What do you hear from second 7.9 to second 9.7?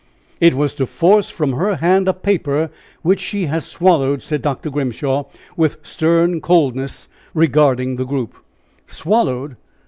the group. "Swallowed!